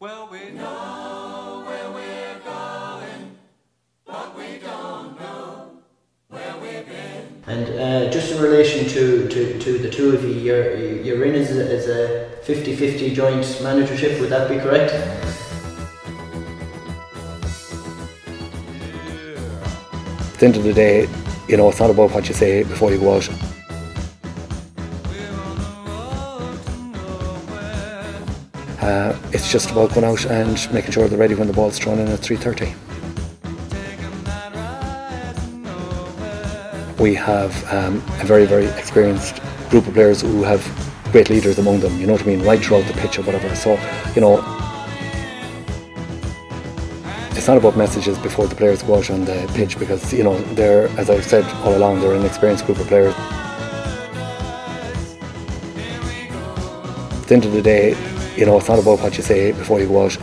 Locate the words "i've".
51.10-51.24